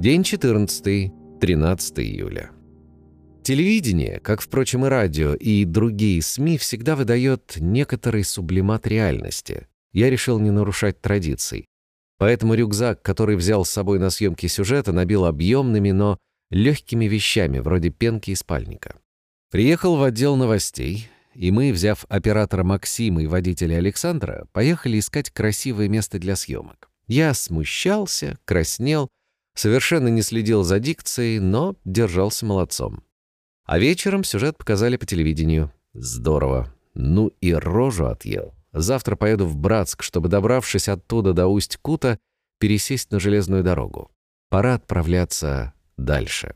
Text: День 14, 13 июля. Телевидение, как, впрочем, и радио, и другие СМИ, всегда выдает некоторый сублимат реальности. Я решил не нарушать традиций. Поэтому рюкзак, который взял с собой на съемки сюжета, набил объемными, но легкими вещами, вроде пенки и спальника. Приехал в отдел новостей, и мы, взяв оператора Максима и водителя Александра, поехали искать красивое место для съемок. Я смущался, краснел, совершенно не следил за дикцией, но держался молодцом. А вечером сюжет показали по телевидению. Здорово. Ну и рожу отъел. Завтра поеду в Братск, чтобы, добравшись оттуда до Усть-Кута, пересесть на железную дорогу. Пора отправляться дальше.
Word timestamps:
День 0.00 0.24
14, 0.24 1.12
13 1.42 1.98
июля. 1.98 2.52
Телевидение, 3.42 4.18
как, 4.20 4.40
впрочем, 4.40 4.86
и 4.86 4.88
радио, 4.88 5.34
и 5.34 5.66
другие 5.66 6.22
СМИ, 6.22 6.56
всегда 6.56 6.96
выдает 6.96 7.56
некоторый 7.58 8.24
сублимат 8.24 8.86
реальности. 8.86 9.66
Я 9.92 10.08
решил 10.08 10.38
не 10.38 10.50
нарушать 10.50 11.02
традиций. 11.02 11.66
Поэтому 12.16 12.54
рюкзак, 12.54 13.02
который 13.02 13.36
взял 13.36 13.66
с 13.66 13.70
собой 13.70 13.98
на 13.98 14.08
съемки 14.08 14.46
сюжета, 14.46 14.92
набил 14.92 15.26
объемными, 15.26 15.90
но 15.90 16.16
легкими 16.48 17.04
вещами, 17.04 17.58
вроде 17.58 17.90
пенки 17.90 18.30
и 18.30 18.34
спальника. 18.34 18.96
Приехал 19.50 19.96
в 19.96 20.02
отдел 20.02 20.34
новостей, 20.34 21.10
и 21.34 21.50
мы, 21.50 21.72
взяв 21.72 22.06
оператора 22.08 22.64
Максима 22.64 23.22
и 23.22 23.26
водителя 23.26 23.76
Александра, 23.76 24.46
поехали 24.54 24.98
искать 24.98 25.28
красивое 25.28 25.90
место 25.90 26.18
для 26.18 26.36
съемок. 26.36 26.88
Я 27.06 27.34
смущался, 27.34 28.38
краснел, 28.46 29.10
совершенно 29.60 30.08
не 30.08 30.22
следил 30.22 30.62
за 30.62 30.78
дикцией, 30.78 31.38
но 31.38 31.76
держался 31.84 32.46
молодцом. 32.46 33.04
А 33.64 33.78
вечером 33.78 34.24
сюжет 34.24 34.56
показали 34.56 34.96
по 34.96 35.06
телевидению. 35.06 35.72
Здорово. 35.92 36.72
Ну 36.94 37.28
и 37.40 37.52
рожу 37.52 38.06
отъел. 38.06 38.54
Завтра 38.72 39.16
поеду 39.16 39.46
в 39.46 39.56
Братск, 39.56 40.02
чтобы, 40.02 40.28
добравшись 40.28 40.88
оттуда 40.88 41.32
до 41.32 41.46
Усть-Кута, 41.46 42.18
пересесть 42.58 43.10
на 43.10 43.20
железную 43.20 43.62
дорогу. 43.62 44.10
Пора 44.48 44.74
отправляться 44.74 45.74
дальше. 45.96 46.54